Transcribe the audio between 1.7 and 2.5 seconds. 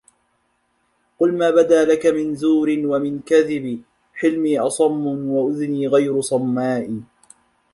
لَك مِنْ